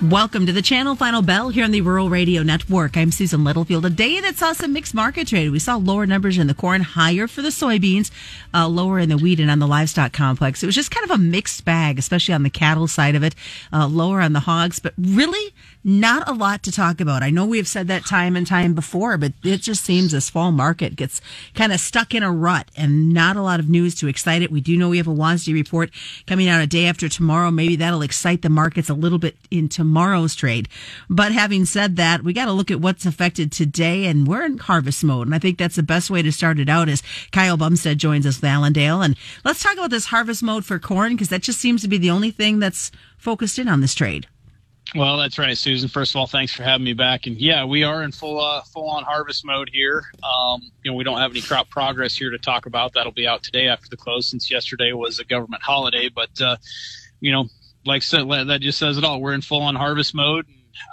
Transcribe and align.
Welcome 0.00 0.46
to 0.46 0.52
the 0.52 0.62
channel 0.62 0.94
Final 0.94 1.22
Bell 1.22 1.48
here 1.48 1.64
on 1.64 1.72
the 1.72 1.80
Rural 1.80 2.08
Radio 2.08 2.44
Network. 2.44 2.96
I'm 2.96 3.10
Susan 3.10 3.42
Littlefield. 3.42 3.84
A 3.84 3.90
day 3.90 4.20
that 4.20 4.36
saw 4.36 4.52
some 4.52 4.72
mixed 4.72 4.94
market 4.94 5.26
trade. 5.26 5.50
We 5.50 5.58
saw 5.58 5.74
lower 5.74 6.06
numbers 6.06 6.38
in 6.38 6.46
the 6.46 6.54
corn, 6.54 6.82
higher 6.82 7.26
for 7.26 7.42
the 7.42 7.48
soybeans, 7.48 8.12
uh, 8.54 8.68
lower 8.68 9.00
in 9.00 9.08
the 9.08 9.18
wheat 9.18 9.40
and 9.40 9.50
on 9.50 9.58
the 9.58 9.66
livestock 9.66 10.12
complex. 10.12 10.62
It 10.62 10.66
was 10.66 10.76
just 10.76 10.92
kind 10.92 11.02
of 11.02 11.10
a 11.10 11.18
mixed 11.18 11.64
bag, 11.64 11.98
especially 11.98 12.32
on 12.32 12.44
the 12.44 12.48
cattle 12.48 12.86
side 12.86 13.16
of 13.16 13.24
it, 13.24 13.34
uh, 13.72 13.88
lower 13.88 14.20
on 14.20 14.34
the 14.34 14.40
hogs, 14.40 14.78
but 14.78 14.94
really 14.96 15.52
not 15.82 16.28
a 16.28 16.32
lot 16.32 16.62
to 16.62 16.70
talk 16.70 17.00
about. 17.00 17.24
I 17.24 17.30
know 17.30 17.44
we 17.44 17.56
have 17.56 17.66
said 17.66 17.88
that 17.88 18.06
time 18.06 18.36
and 18.36 18.46
time 18.46 18.74
before, 18.74 19.18
but 19.18 19.32
it 19.42 19.62
just 19.62 19.84
seems 19.84 20.12
this 20.12 20.30
fall 20.30 20.52
market 20.52 20.94
gets 20.94 21.20
kind 21.54 21.72
of 21.72 21.80
stuck 21.80 22.14
in 22.14 22.22
a 22.22 22.30
rut 22.30 22.68
and 22.76 23.12
not 23.12 23.36
a 23.36 23.42
lot 23.42 23.58
of 23.58 23.68
news 23.68 23.96
to 23.96 24.06
excite 24.06 24.42
it. 24.42 24.52
We 24.52 24.60
do 24.60 24.76
know 24.76 24.90
we 24.90 24.98
have 24.98 25.08
a 25.08 25.14
WASDE 25.14 25.54
report 25.54 25.90
coming 26.26 26.46
out 26.48 26.62
a 26.62 26.68
day 26.68 26.86
after 26.86 27.08
tomorrow. 27.08 27.50
Maybe 27.50 27.74
that'll 27.74 28.02
excite 28.02 28.42
the 28.42 28.48
markets 28.48 28.88
a 28.88 28.94
little 28.94 29.18
bit 29.18 29.36
into 29.50 29.87
tomorrow's 29.88 30.34
trade. 30.34 30.68
But 31.08 31.32
having 31.32 31.64
said 31.64 31.96
that, 31.96 32.22
we 32.22 32.34
got 32.34 32.44
to 32.44 32.52
look 32.52 32.70
at 32.70 32.80
what's 32.80 33.06
affected 33.06 33.50
today, 33.50 34.04
and 34.04 34.28
we're 34.28 34.44
in 34.44 34.58
harvest 34.58 35.02
mode. 35.02 35.26
And 35.26 35.34
I 35.34 35.38
think 35.38 35.56
that's 35.56 35.76
the 35.76 35.82
best 35.82 36.10
way 36.10 36.20
to 36.20 36.30
start 36.30 36.60
it 36.60 36.68
out. 36.68 36.90
Is 36.90 37.02
Kyle 37.32 37.56
Bumsted 37.56 37.96
joins 37.96 38.26
us 38.26 38.44
Allendale, 38.44 39.00
and 39.00 39.16
let's 39.44 39.62
talk 39.62 39.74
about 39.74 39.90
this 39.90 40.06
harvest 40.06 40.42
mode 40.42 40.66
for 40.66 40.78
corn 40.78 41.14
because 41.14 41.30
that 41.30 41.42
just 41.42 41.58
seems 41.58 41.80
to 41.82 41.88
be 41.88 41.96
the 41.96 42.10
only 42.10 42.30
thing 42.30 42.58
that's 42.58 42.92
focused 43.16 43.58
in 43.58 43.66
on 43.66 43.80
this 43.80 43.94
trade. 43.94 44.26
Well, 44.94 45.18
that's 45.18 45.38
right, 45.38 45.56
Susan. 45.56 45.88
First 45.88 46.12
of 46.12 46.16
all, 46.16 46.26
thanks 46.26 46.52
for 46.52 46.62
having 46.62 46.84
me 46.84 46.94
back. 46.94 47.26
And 47.26 47.36
yeah, 47.36 47.64
we 47.64 47.82
are 47.82 48.02
in 48.02 48.12
full 48.12 48.40
uh, 48.40 48.62
full 48.62 48.88
on 48.88 49.04
harvest 49.04 49.44
mode 49.44 49.70
here. 49.72 50.02
Um, 50.22 50.62
you 50.82 50.90
know, 50.90 50.96
we 50.96 51.04
don't 51.04 51.18
have 51.18 51.30
any 51.30 51.42
crop 51.42 51.68
progress 51.70 52.14
here 52.14 52.30
to 52.30 52.38
talk 52.38 52.66
about. 52.66 52.92
That'll 52.94 53.12
be 53.12 53.26
out 53.26 53.42
today 53.42 53.68
after 53.68 53.88
the 53.90 53.96
close, 53.96 54.28
since 54.28 54.50
yesterday 54.50 54.92
was 54.92 55.18
a 55.18 55.24
government 55.24 55.62
holiday. 55.62 56.08
But 56.08 56.40
uh, 56.40 56.56
you 57.20 57.32
know, 57.32 57.48
like 57.88 58.02
said, 58.02 58.28
that 58.28 58.60
just 58.60 58.78
says 58.78 58.98
it 58.98 59.04
all. 59.04 59.20
We're 59.20 59.32
in 59.32 59.40
full 59.40 59.62
on 59.62 59.74
harvest 59.74 60.14
mode. 60.14 60.46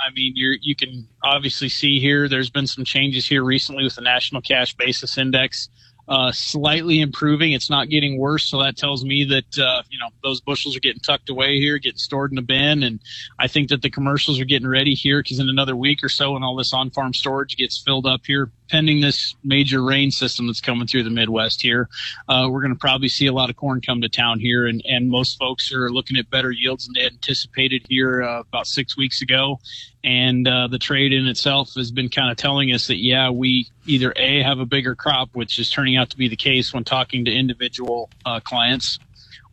I 0.05 0.11
mean, 0.13 0.33
you 0.35 0.57
you 0.61 0.75
can 0.75 1.07
obviously 1.23 1.69
see 1.69 1.99
here. 1.99 2.27
There's 2.27 2.49
been 2.49 2.65
some 2.65 2.85
changes 2.85 3.27
here 3.27 3.43
recently 3.43 3.83
with 3.83 3.95
the 3.95 4.01
National 4.01 4.41
Cash 4.41 4.75
Basis 4.75 5.17
Index 5.17 5.69
uh, 6.07 6.31
slightly 6.31 7.01
improving. 7.01 7.53
It's 7.53 7.69
not 7.69 7.89
getting 7.89 8.17
worse, 8.19 8.45
so 8.45 8.61
that 8.61 8.77
tells 8.77 9.03
me 9.03 9.23
that 9.25 9.57
uh, 9.57 9.83
you 9.89 9.97
know 9.99 10.09
those 10.23 10.41
bushels 10.41 10.75
are 10.75 10.79
getting 10.79 11.01
tucked 11.01 11.29
away 11.29 11.59
here, 11.59 11.77
getting 11.77 11.97
stored 11.97 12.31
in 12.31 12.35
the 12.35 12.41
bin, 12.41 12.83
and 12.83 12.99
I 13.39 13.47
think 13.47 13.69
that 13.69 13.81
the 13.81 13.89
commercials 13.89 14.39
are 14.39 14.45
getting 14.45 14.67
ready 14.67 14.93
here 14.93 15.21
because 15.21 15.39
in 15.39 15.49
another 15.49 15.75
week 15.75 16.03
or 16.03 16.09
so, 16.09 16.33
when 16.33 16.43
all 16.43 16.55
this 16.55 16.73
on-farm 16.73 17.13
storage 17.13 17.57
gets 17.57 17.81
filled 17.81 18.05
up 18.05 18.21
here, 18.25 18.51
pending 18.69 19.01
this 19.01 19.35
major 19.43 19.83
rain 19.83 20.11
system 20.11 20.47
that's 20.47 20.61
coming 20.61 20.87
through 20.87 21.03
the 21.03 21.09
Midwest 21.09 21.61
here, 21.61 21.89
uh, 22.29 22.47
we're 22.49 22.61
going 22.61 22.73
to 22.73 22.79
probably 22.79 23.09
see 23.09 23.25
a 23.27 23.33
lot 23.33 23.49
of 23.49 23.55
corn 23.55 23.81
come 23.81 24.01
to 24.01 24.09
town 24.09 24.39
here, 24.39 24.67
and 24.67 24.83
and 24.85 25.09
most 25.09 25.39
folks 25.39 25.71
are 25.73 25.89
looking 25.89 26.17
at 26.17 26.29
better 26.29 26.51
yields 26.51 26.85
than 26.85 26.93
they 26.93 27.05
anticipated 27.05 27.85
here 27.89 28.21
uh, 28.21 28.41
about 28.41 28.67
six 28.67 28.95
weeks 28.95 29.21
ago, 29.21 29.59
and 30.05 30.47
uh, 30.47 30.67
the 30.67 30.77
trade 30.77 31.11
in 31.11 31.25
itself 31.25 31.73
has 31.73 31.91
been 31.91 32.09
kind 32.09 32.29
of 32.29 32.37
telling 32.37 32.71
us 32.71 32.87
that 32.87 32.97
yeah 32.97 33.29
we 33.29 33.67
either 33.85 34.13
a 34.15 34.41
have 34.43 34.59
a 34.59 34.65
bigger 34.65 34.95
crop 34.95 35.29
which 35.33 35.57
is 35.59 35.69
turning 35.69 35.97
out 35.97 36.11
to 36.11 36.17
be 36.17 36.27
the 36.27 36.35
case 36.35 36.73
when 36.73 36.83
talking 36.83 37.25
to 37.25 37.31
individual 37.31 38.09
uh, 38.25 38.39
clients 38.39 38.99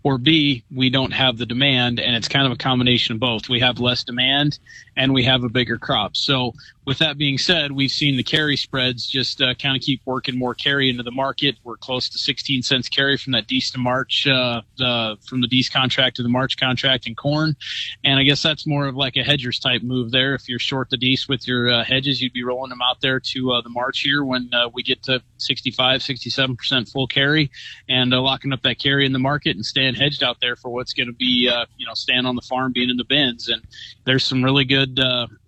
or 0.02 0.18
b 0.18 0.62
we 0.74 0.90
don't 0.90 1.12
have 1.12 1.38
the 1.38 1.46
demand 1.46 1.98
and 1.98 2.14
it's 2.14 2.28
kind 2.28 2.46
of 2.46 2.52
a 2.52 2.56
combination 2.56 3.14
of 3.14 3.20
both. 3.20 3.48
We 3.48 3.60
have 3.60 3.80
less 3.80 4.04
demand 4.04 4.58
and 4.96 5.12
we 5.12 5.24
have 5.24 5.44
a 5.44 5.48
bigger 5.48 5.78
crop 5.78 6.16
so 6.16 6.52
with 6.84 6.98
that 6.98 7.16
being 7.16 7.38
said, 7.38 7.70
we've 7.70 7.92
seen 7.92 8.16
the 8.16 8.22
carry 8.24 8.56
spreads 8.56 9.06
just 9.06 9.40
uh, 9.40 9.54
kind 9.54 9.76
of 9.76 9.82
keep 9.82 10.02
working 10.04 10.36
more 10.36 10.54
carry 10.54 10.90
into 10.90 11.02
the 11.02 11.12
market. 11.12 11.56
We're 11.62 11.76
close 11.76 12.08
to 12.08 12.18
16 12.18 12.62
cents 12.62 12.88
carry 12.88 13.16
from 13.16 13.32
that 13.34 13.46
Dees 13.46 13.70
to 13.70 13.78
March, 13.78 14.26
uh, 14.26 14.62
the, 14.78 15.16
from 15.24 15.40
the 15.40 15.46
Dees 15.46 15.68
contract 15.68 16.16
to 16.16 16.22
the 16.24 16.28
March 16.28 16.56
contract 16.56 17.06
in 17.06 17.14
corn. 17.14 17.56
And 18.02 18.18
I 18.18 18.24
guess 18.24 18.42
that's 18.42 18.66
more 18.66 18.86
of 18.86 18.96
like 18.96 19.16
a 19.16 19.22
hedgers 19.22 19.60
type 19.60 19.82
move 19.82 20.10
there. 20.10 20.34
If 20.34 20.48
you're 20.48 20.58
short 20.58 20.90
the 20.90 20.96
Dees 20.96 21.28
with 21.28 21.46
your 21.46 21.70
uh, 21.70 21.84
hedges, 21.84 22.20
you'd 22.20 22.32
be 22.32 22.42
rolling 22.42 22.70
them 22.70 22.82
out 22.82 23.00
there 23.00 23.20
to 23.20 23.52
uh, 23.52 23.60
the 23.60 23.70
March 23.70 24.00
here 24.00 24.24
when 24.24 24.50
uh, 24.52 24.68
we 24.74 24.82
get 24.82 25.04
to 25.04 25.22
65, 25.38 26.00
67% 26.00 26.90
full 26.90 27.06
carry 27.06 27.50
and 27.88 28.12
uh, 28.12 28.20
locking 28.20 28.52
up 28.52 28.62
that 28.62 28.80
carry 28.80 29.06
in 29.06 29.12
the 29.12 29.20
market 29.20 29.54
and 29.54 29.64
staying 29.64 29.94
hedged 29.94 30.24
out 30.24 30.38
there 30.40 30.56
for 30.56 30.70
what's 30.70 30.92
going 30.92 31.06
to 31.06 31.12
be, 31.12 31.48
you 31.76 31.86
know, 31.86 31.94
staying 31.94 32.26
on 32.26 32.34
the 32.34 32.42
farm, 32.42 32.72
being 32.72 32.90
in 32.90 32.96
the 32.96 33.04
bins. 33.04 33.48
And 33.48 33.62
there's 34.04 34.24
some 34.24 34.42
really 34.42 34.64
good 34.64 34.81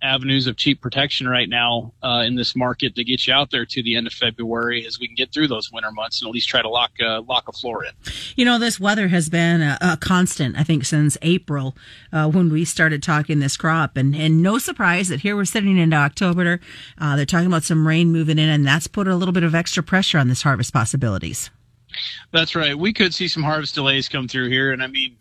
avenues 0.02 0.46
of 0.46 0.56
cheap 0.56 0.80
protection 0.80 1.28
right 1.28 1.48
now 1.48 1.92
uh, 2.02 2.22
in 2.26 2.34
this 2.34 2.54
market 2.54 2.94
to 2.94 3.04
get 3.04 3.26
you 3.26 3.32
out 3.32 3.50
there 3.50 3.64
to 3.64 3.82
the 3.82 3.96
end 3.96 4.06
of 4.06 4.12
February 4.12 4.86
as 4.86 4.98
we 4.98 5.06
can 5.06 5.14
get 5.14 5.32
through 5.32 5.48
those 5.48 5.72
winter 5.72 5.90
months 5.92 6.20
and 6.20 6.28
at 6.28 6.32
least 6.32 6.48
try 6.48 6.62
to 6.62 6.68
lock 6.68 6.92
uh, 7.04 7.22
lock 7.22 7.48
a 7.48 7.52
floor 7.52 7.84
in. 7.84 7.92
You 8.36 8.44
know, 8.44 8.58
this 8.58 8.78
weather 8.78 9.08
has 9.08 9.28
been 9.28 9.62
a, 9.62 9.78
a 9.80 9.96
constant, 9.96 10.56
I 10.56 10.64
think, 10.64 10.84
since 10.84 11.16
April 11.22 11.76
uh, 12.12 12.28
when 12.28 12.50
we 12.50 12.64
started 12.64 13.02
talking 13.02 13.40
this 13.40 13.56
crop, 13.56 13.96
and 13.96 14.14
and 14.14 14.42
no 14.42 14.58
surprise 14.58 15.08
that 15.08 15.20
here 15.20 15.36
we're 15.36 15.44
sitting 15.44 15.78
into 15.78 15.96
October. 15.96 16.60
Uh, 16.98 17.16
they're 17.16 17.26
talking 17.26 17.46
about 17.46 17.64
some 17.64 17.86
rain 17.86 18.12
moving 18.12 18.38
in, 18.38 18.48
and 18.48 18.66
that's 18.66 18.86
put 18.86 19.08
a 19.08 19.16
little 19.16 19.32
bit 19.32 19.44
of 19.44 19.54
extra 19.54 19.82
pressure 19.82 20.18
on 20.18 20.28
this 20.28 20.42
harvest 20.42 20.72
possibilities. 20.72 21.50
That's 22.32 22.56
right. 22.56 22.76
We 22.76 22.92
could 22.92 23.14
see 23.14 23.28
some 23.28 23.42
harvest 23.42 23.74
delays 23.74 24.08
come 24.08 24.28
through 24.28 24.48
here, 24.48 24.72
and 24.72 24.82
I 24.82 24.88
mean, 24.88 25.16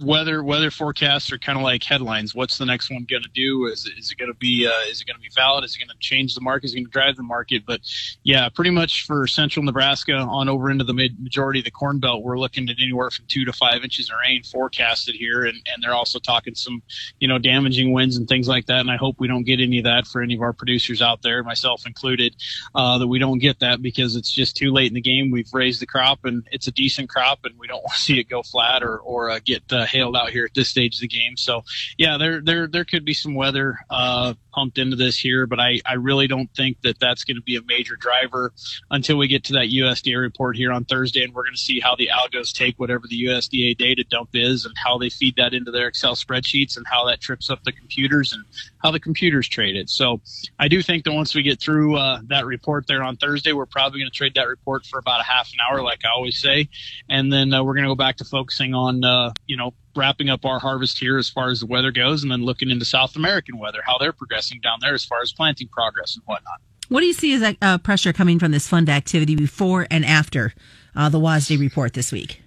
weather 0.00 0.42
weather 0.42 0.70
forecasts 0.70 1.32
are 1.32 1.38
kind 1.38 1.58
of 1.58 1.64
like 1.64 1.82
headlines. 1.82 2.34
What's 2.34 2.58
the 2.58 2.66
next 2.66 2.90
one 2.90 3.06
going 3.08 3.22
to 3.22 3.28
do? 3.34 3.66
Is 3.66 3.86
is 3.98 4.10
it 4.10 4.18
going 4.18 4.32
to 4.32 4.38
be 4.38 4.66
uh, 4.66 4.88
is 4.88 5.00
it 5.00 5.06
going 5.06 5.16
to 5.16 5.22
be 5.22 5.30
valid? 5.34 5.64
Is 5.64 5.76
it 5.76 5.78
going 5.78 5.88
to 5.88 5.96
change 5.98 6.34
the 6.34 6.40
market? 6.40 6.66
Is 6.66 6.72
it 6.72 6.76
going 6.76 6.86
to 6.86 6.90
drive 6.90 7.16
the 7.16 7.22
market? 7.22 7.64
But 7.66 7.80
yeah, 8.22 8.48
pretty 8.48 8.70
much 8.70 9.06
for 9.06 9.26
central 9.26 9.64
Nebraska 9.64 10.14
on 10.14 10.48
over 10.48 10.70
into 10.70 10.84
the 10.84 10.94
mid 10.94 11.20
majority 11.20 11.60
of 11.60 11.64
the 11.64 11.70
Corn 11.70 11.98
Belt, 11.98 12.22
we're 12.22 12.38
looking 12.38 12.68
at 12.68 12.76
anywhere 12.80 13.10
from 13.10 13.24
two 13.28 13.44
to 13.44 13.52
five 13.52 13.82
inches 13.82 14.10
of 14.10 14.16
rain 14.22 14.42
forecasted 14.42 15.14
here, 15.14 15.44
and 15.44 15.56
and 15.72 15.82
they're 15.82 15.94
also 15.94 16.18
talking 16.18 16.54
some 16.54 16.82
you 17.18 17.28
know 17.28 17.38
damaging 17.38 17.92
winds 17.92 18.16
and 18.16 18.28
things 18.28 18.48
like 18.48 18.66
that. 18.66 18.80
And 18.80 18.90
I 18.90 18.96
hope 18.96 19.16
we 19.18 19.28
don't 19.28 19.44
get 19.44 19.60
any 19.60 19.78
of 19.78 19.84
that 19.84 20.06
for 20.06 20.22
any 20.22 20.34
of 20.34 20.42
our 20.42 20.52
producers 20.52 21.02
out 21.02 21.22
there, 21.22 21.42
myself 21.42 21.86
included, 21.86 22.36
uh, 22.74 22.98
that 22.98 23.08
we 23.08 23.18
don't 23.18 23.38
get 23.38 23.60
that 23.60 23.82
because 23.82 24.16
it's 24.16 24.30
just 24.30 24.56
too 24.56 24.72
late 24.72 24.88
in 24.88 24.94
the 24.94 25.00
game. 25.00 25.30
We've 25.30 25.52
raised 25.52 25.80
the 25.80 25.86
crop 25.86 26.24
and 26.24 26.46
it's 26.52 26.66
a 26.66 26.72
decent 26.72 27.08
crop, 27.08 27.40
and 27.44 27.58
we 27.58 27.66
don't 27.66 27.82
want 27.82 27.94
to 27.94 28.00
see 28.00 28.18
it 28.18 28.28
go 28.28 28.42
flat 28.42 28.82
or 28.82 28.98
or 28.98 29.30
uh, 29.30 29.40
get 29.44 29.62
uh, 29.72 29.86
hailed 29.88 30.16
out 30.16 30.30
here 30.30 30.44
at 30.44 30.54
this 30.54 30.68
stage 30.68 30.96
of 30.96 31.00
the 31.00 31.08
game. 31.08 31.36
So 31.36 31.62
yeah, 31.96 32.16
there 32.18 32.40
there 32.40 32.66
there 32.66 32.84
could 32.84 33.04
be 33.04 33.14
some 33.14 33.34
weather 33.34 33.78
uh, 33.90 34.34
pumped 34.52 34.78
into 34.78 34.96
this 34.96 35.18
here, 35.18 35.46
but 35.46 35.60
I 35.60 35.80
I 35.86 35.94
really 35.94 36.26
don't 36.26 36.52
think 36.54 36.80
that 36.82 36.98
that's 36.98 37.24
going 37.24 37.36
to 37.36 37.42
be 37.42 37.56
a 37.56 37.62
major 37.62 37.96
driver 37.96 38.52
until 38.90 39.16
we 39.16 39.28
get 39.28 39.44
to 39.44 39.52
that 39.54 39.68
USDA 39.68 40.20
report 40.20 40.56
here 40.56 40.72
on 40.72 40.84
Thursday, 40.84 41.22
and 41.24 41.34
we're 41.34 41.44
going 41.44 41.54
to 41.54 41.60
see 41.60 41.80
how 41.80 41.96
the 41.96 42.10
algos 42.12 42.52
take 42.52 42.78
whatever 42.78 43.06
the 43.08 43.24
USDA 43.24 43.76
data 43.76 44.04
dump 44.08 44.30
is 44.34 44.64
and 44.64 44.74
how 44.76 44.98
they 44.98 45.10
feed 45.10 45.34
that 45.36 45.54
into 45.54 45.70
their 45.70 45.88
Excel 45.88 46.14
spreadsheets 46.14 46.76
and 46.76 46.86
how 46.86 47.06
that 47.06 47.20
trips 47.20 47.50
up 47.50 47.62
the 47.64 47.72
computers 47.72 48.32
and 48.32 48.44
how 48.82 48.90
the 48.90 49.00
computers 49.00 49.48
trade 49.48 49.76
it. 49.76 49.88
So 49.90 50.20
I 50.58 50.68
do 50.68 50.82
think 50.82 51.04
that 51.04 51.12
once 51.12 51.34
we 51.34 51.42
get 51.42 51.60
through 51.60 51.96
uh, 51.96 52.20
that 52.28 52.46
report 52.46 52.86
there 52.86 53.02
on 53.02 53.16
Thursday, 53.16 53.52
we're 53.52 53.66
probably 53.66 54.00
going 54.00 54.10
to 54.10 54.16
trade 54.16 54.34
that 54.34 54.48
report 54.48 54.86
for 54.86 54.98
about 54.98 55.20
a 55.20 55.24
half 55.24 55.50
an 55.52 55.58
hour, 55.68 55.82
like 55.82 56.04
I 56.04 56.10
always 56.10 56.38
say, 56.38 56.68
and 57.08 57.32
then 57.32 57.52
uh, 57.52 57.62
we're 57.62 57.74
going 57.74 57.84
to 57.84 57.90
go 57.90 57.94
back 57.94 58.16
to 58.16 58.24
focusing 58.24 58.74
on 58.74 59.04
uh, 59.04 59.32
you 59.46 59.56
know 59.56 59.74
wrapping 59.96 60.28
up 60.28 60.44
our 60.44 60.58
harvest 60.58 60.98
here 60.98 61.18
as 61.18 61.28
far 61.28 61.50
as 61.50 61.60
the 61.60 61.66
weather 61.66 61.90
goes, 61.90 62.22
and 62.22 62.30
then 62.30 62.42
looking 62.42 62.70
into 62.70 62.84
South 62.84 63.16
American 63.16 63.58
weather, 63.58 63.80
how 63.84 63.98
they're 63.98 64.12
progressing 64.12 64.60
down 64.60 64.78
there 64.80 64.94
as 64.94 65.04
far 65.04 65.20
as 65.22 65.32
planting 65.32 65.68
progress 65.68 66.14
and 66.14 66.24
whatnot. 66.26 66.60
What 66.88 67.00
do 67.00 67.06
you 67.06 67.12
see 67.12 67.34
as 67.34 67.56
uh, 67.60 67.78
pressure 67.78 68.12
coming 68.12 68.38
from 68.38 68.52
this 68.52 68.66
fund 68.66 68.88
activity 68.88 69.36
before 69.36 69.86
and 69.90 70.04
after 70.04 70.54
uh, 70.96 71.08
the 71.08 71.20
WASDE 71.20 71.58
report 71.58 71.92
this 71.92 72.12
week? 72.12 72.42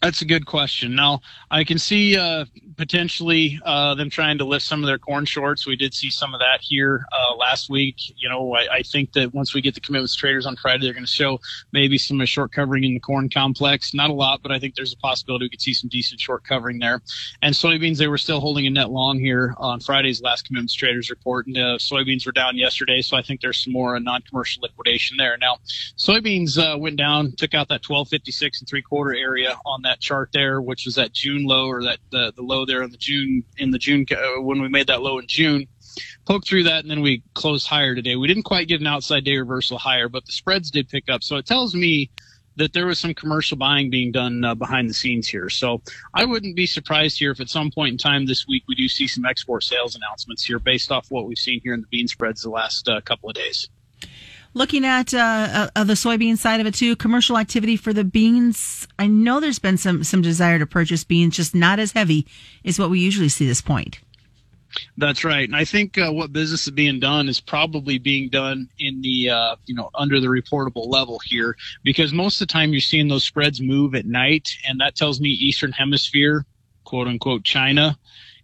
That's 0.00 0.22
a 0.22 0.24
good 0.24 0.46
question. 0.46 0.94
Now, 0.94 1.22
I 1.50 1.64
can 1.64 1.78
see 1.78 2.16
uh, 2.16 2.44
potentially 2.78 3.60
uh, 3.64 3.94
them 3.96 4.08
trying 4.08 4.38
to 4.38 4.44
lift 4.44 4.64
some 4.64 4.82
of 4.82 4.86
their 4.86 4.98
corn 4.98 5.24
shorts. 5.24 5.66
We 5.66 5.74
did 5.74 5.92
see 5.92 6.10
some 6.10 6.32
of 6.32 6.40
that 6.40 6.60
here 6.62 7.04
uh, 7.12 7.34
last 7.34 7.68
week. 7.68 7.96
You 8.16 8.28
know, 8.28 8.54
I, 8.54 8.76
I, 8.76 8.82
think 8.82 9.12
that 9.14 9.34
once 9.34 9.52
we 9.52 9.60
get 9.60 9.74
the 9.74 9.80
commitments 9.80 10.14
traders 10.14 10.46
on 10.46 10.54
Friday, 10.54 10.84
they're 10.84 10.94
going 10.94 11.04
to 11.04 11.10
show 11.10 11.40
maybe 11.72 11.98
some 11.98 12.24
short 12.24 12.52
covering 12.52 12.84
in 12.84 12.94
the 12.94 13.00
corn 13.00 13.28
complex. 13.28 13.92
Not 13.94 14.10
a 14.10 14.12
lot, 14.12 14.42
but 14.42 14.52
I 14.52 14.60
think 14.60 14.76
there's 14.76 14.92
a 14.92 14.96
possibility 14.98 15.46
we 15.46 15.48
could 15.50 15.60
see 15.60 15.74
some 15.74 15.88
decent 15.88 16.20
short 16.20 16.44
covering 16.44 16.78
there. 16.78 17.02
And 17.42 17.52
soybeans, 17.52 17.98
they 17.98 18.06
were 18.06 18.16
still 18.16 18.38
holding 18.38 18.66
a 18.66 18.70
net 18.70 18.90
long 18.90 19.18
here 19.18 19.54
on 19.58 19.80
Friday's 19.80 20.22
last 20.22 20.46
commitments 20.46 20.74
traders 20.74 21.10
report. 21.10 21.48
And 21.48 21.58
uh, 21.58 21.78
soybeans 21.78 22.24
were 22.24 22.32
down 22.32 22.56
yesterday, 22.56 23.02
so 23.02 23.16
I 23.16 23.22
think 23.22 23.40
there's 23.40 23.64
some 23.64 23.72
more 23.72 23.98
non-commercial 23.98 24.62
liquidation 24.62 25.16
there. 25.16 25.36
Now, 25.36 25.56
soybeans 25.96 26.56
uh, 26.56 26.78
went 26.78 26.96
down, 26.96 27.32
took 27.32 27.54
out 27.54 27.68
that 27.68 27.82
1256 27.88 28.60
and 28.60 28.68
three 28.68 28.82
quarter 28.82 29.14
area 29.14 29.58
on 29.66 29.82
that 29.82 29.98
chart 29.98 30.30
there, 30.32 30.60
which 30.60 30.84
was 30.84 30.94
that 30.94 31.12
June 31.12 31.44
low 31.44 31.66
or 31.66 31.82
that 31.82 31.98
the, 32.10 32.32
the 32.36 32.42
low 32.42 32.67
there 32.68 32.82
in 32.82 32.90
the 32.90 32.96
June 32.96 33.42
in 33.56 33.70
the 33.72 33.78
June 33.78 34.06
uh, 34.10 34.40
when 34.40 34.62
we 34.62 34.68
made 34.68 34.86
that 34.86 35.02
low 35.02 35.18
in 35.18 35.26
June. 35.26 35.66
Poked 36.26 36.46
through 36.46 36.64
that 36.64 36.84
and 36.84 36.90
then 36.90 37.00
we 37.00 37.22
closed 37.34 37.66
higher 37.66 37.94
today. 37.94 38.14
We 38.14 38.28
didn't 38.28 38.44
quite 38.44 38.68
get 38.68 38.80
an 38.80 38.86
outside 38.86 39.24
day 39.24 39.36
reversal 39.36 39.78
higher, 39.78 40.08
but 40.08 40.24
the 40.26 40.32
spreads 40.32 40.70
did 40.70 40.88
pick 40.88 41.08
up. 41.08 41.24
So 41.24 41.36
it 41.36 41.46
tells 41.46 41.74
me 41.74 42.10
that 42.58 42.72
there 42.72 42.86
was 42.86 42.98
some 42.98 43.14
commercial 43.14 43.56
buying 43.56 43.88
being 43.88 44.12
done 44.12 44.44
uh, 44.44 44.54
behind 44.54 44.90
the 44.90 44.94
scenes 44.94 45.26
here. 45.26 45.48
So 45.48 45.80
I 46.14 46.24
wouldn't 46.24 46.56
be 46.56 46.66
surprised 46.66 47.18
here 47.18 47.30
if 47.30 47.40
at 47.40 47.48
some 47.48 47.70
point 47.70 47.92
in 47.92 47.98
time 47.98 48.26
this 48.26 48.46
week 48.46 48.64
we 48.68 48.74
do 48.74 48.88
see 48.88 49.06
some 49.06 49.24
export 49.24 49.62
sales 49.64 49.96
announcements 49.96 50.44
here 50.44 50.58
based 50.58 50.92
off 50.92 51.06
what 51.10 51.26
we've 51.26 51.38
seen 51.38 51.60
here 51.62 51.72
in 51.72 51.80
the 51.80 51.86
bean 51.86 52.08
spreads 52.08 52.42
the 52.42 52.50
last 52.50 52.88
uh, 52.88 53.00
couple 53.00 53.28
of 53.28 53.34
days. 53.34 53.68
Looking 54.54 54.84
at 54.84 55.12
uh, 55.12 55.68
uh, 55.76 55.84
the 55.84 55.92
soybean 55.92 56.38
side 56.38 56.60
of 56.60 56.66
it 56.66 56.74
too, 56.74 56.96
commercial 56.96 57.38
activity 57.38 57.76
for 57.76 57.92
the 57.92 58.04
beans. 58.04 58.88
I 58.98 59.06
know 59.06 59.40
there's 59.40 59.58
been 59.58 59.76
some 59.76 60.02
some 60.04 60.22
desire 60.22 60.58
to 60.58 60.66
purchase 60.66 61.04
beans, 61.04 61.36
just 61.36 61.54
not 61.54 61.78
as 61.78 61.92
heavy 61.92 62.26
as 62.64 62.78
what 62.78 62.90
we 62.90 62.98
usually 62.98 63.28
see 63.28 63.46
this 63.46 63.60
point. 63.60 64.00
That's 64.96 65.24
right, 65.24 65.48
and 65.48 65.56
I 65.56 65.64
think 65.64 65.96
uh, 65.96 66.12
what 66.12 66.32
business 66.32 66.66
is 66.66 66.70
being 66.70 67.00
done 67.00 67.28
is 67.28 67.40
probably 67.40 67.98
being 67.98 68.28
done 68.28 68.68
in 68.78 69.00
the 69.00 69.30
uh, 69.30 69.56
you 69.66 69.74
know 69.74 69.90
under 69.94 70.20
the 70.20 70.26
reportable 70.26 70.88
level 70.88 71.20
here, 71.24 71.56
because 71.84 72.12
most 72.12 72.40
of 72.40 72.48
the 72.48 72.52
time 72.52 72.72
you're 72.72 72.80
seeing 72.80 73.08
those 73.08 73.24
spreads 73.24 73.60
move 73.60 73.94
at 73.94 74.06
night, 74.06 74.50
and 74.68 74.80
that 74.80 74.94
tells 74.94 75.20
me 75.20 75.30
Eastern 75.30 75.72
Hemisphere, 75.72 76.44
quote 76.84 77.06
unquote 77.06 77.44
China, 77.44 77.98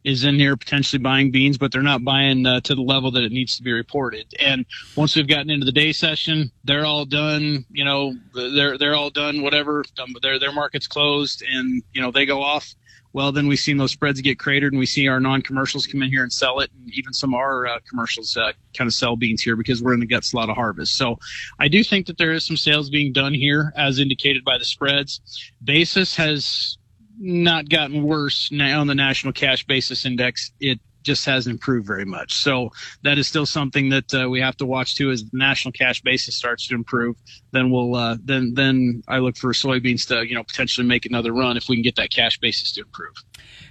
is 0.04 0.24
in 0.24 0.34
here 0.36 0.56
potentially 0.56 1.02
buying 1.02 1.30
beans, 1.30 1.58
but 1.58 1.72
they're 1.72 1.82
not 1.82 2.04
buying 2.04 2.46
uh, 2.46 2.60
to 2.60 2.74
the 2.74 2.82
level 2.82 3.10
that 3.10 3.24
it 3.24 3.32
needs 3.32 3.56
to 3.56 3.62
be 3.62 3.72
reported. 3.72 4.26
And 4.38 4.66
once 4.96 5.16
we've 5.16 5.26
gotten 5.26 5.50
into 5.50 5.64
the 5.64 5.72
day 5.72 5.92
session, 5.92 6.52
they're 6.62 6.84
all 6.84 7.06
done. 7.06 7.64
You 7.70 7.84
know, 7.84 8.14
they're 8.34 8.78
they're 8.78 8.94
all 8.94 9.10
done. 9.10 9.42
Whatever, 9.42 9.84
um, 9.98 10.14
their 10.22 10.38
their 10.38 10.52
market's 10.52 10.86
closed, 10.86 11.42
and 11.42 11.82
you 11.92 12.02
know 12.02 12.10
they 12.10 12.26
go 12.26 12.42
off. 12.42 12.74
Well, 13.14 13.30
then 13.30 13.46
we've 13.46 13.60
seen 13.60 13.76
those 13.76 13.92
spreads 13.92 14.20
get 14.20 14.40
cratered, 14.40 14.72
and 14.72 14.80
we 14.80 14.86
see 14.86 15.06
our 15.06 15.20
non-commercials 15.20 15.86
come 15.86 16.02
in 16.02 16.10
here 16.10 16.24
and 16.24 16.32
sell 16.32 16.58
it, 16.58 16.70
and 16.74 16.92
even 16.92 17.12
some 17.12 17.32
of 17.32 17.38
our 17.38 17.64
uh, 17.64 17.78
commercials 17.88 18.36
uh, 18.36 18.50
kind 18.76 18.88
of 18.88 18.94
sell 18.94 19.14
beans 19.14 19.40
here 19.40 19.54
because 19.54 19.80
we're 19.80 19.94
in 19.94 20.00
the 20.00 20.06
gut 20.06 20.24
slot 20.24 20.50
of 20.50 20.56
harvest. 20.56 20.96
So, 20.96 21.20
I 21.60 21.68
do 21.68 21.84
think 21.84 22.06
that 22.06 22.18
there 22.18 22.32
is 22.32 22.44
some 22.44 22.56
sales 22.56 22.90
being 22.90 23.12
done 23.12 23.32
here, 23.32 23.72
as 23.76 24.00
indicated 24.00 24.44
by 24.44 24.58
the 24.58 24.64
spreads. 24.64 25.20
Basis 25.62 26.16
has 26.16 26.76
not 27.18 27.68
gotten 27.68 28.02
worse 28.02 28.50
on 28.52 28.86
the 28.86 28.94
national 28.94 29.32
cash 29.32 29.64
basis 29.66 30.04
index. 30.04 30.52
It 30.60 30.80
just 31.04 31.26
hasn't 31.26 31.52
improved 31.52 31.86
very 31.86 32.04
much. 32.04 32.32
So 32.32 32.72
that 33.02 33.18
is 33.18 33.28
still 33.28 33.46
something 33.46 33.90
that 33.90 34.12
uh, 34.14 34.28
we 34.28 34.40
have 34.40 34.56
to 34.56 34.66
watch 34.66 34.96
too. 34.96 35.10
As 35.10 35.22
the 35.22 35.36
national 35.36 35.72
cash 35.72 36.00
basis 36.00 36.34
starts 36.34 36.66
to 36.68 36.74
improve, 36.74 37.16
then 37.52 37.70
we'll 37.70 37.94
uh, 37.94 38.16
then 38.24 38.54
then 38.54 39.02
I 39.06 39.18
look 39.18 39.36
for 39.36 39.52
soybeans 39.52 40.08
to 40.08 40.26
you 40.26 40.34
know 40.34 40.42
potentially 40.42 40.86
make 40.86 41.06
another 41.06 41.32
run 41.32 41.56
if 41.56 41.68
we 41.68 41.76
can 41.76 41.82
get 41.82 41.96
that 41.96 42.10
cash 42.10 42.38
basis 42.40 42.72
to 42.72 42.80
improve. 42.80 43.14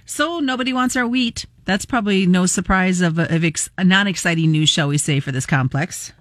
So 0.06 0.38
nobody 0.38 0.72
wants 0.72 0.96
our 0.96 1.06
wheat. 1.06 1.44
That's 1.64 1.84
probably 1.84 2.26
no 2.26 2.46
surprise 2.46 3.00
of 3.00 3.18
of 3.18 3.44
ex, 3.44 3.68
a 3.76 3.84
non-exciting 3.84 4.50
news, 4.50 4.70
shall 4.70 4.88
we 4.88 4.98
say, 4.98 5.20
for 5.20 5.32
this 5.32 5.46
complex. 5.46 6.12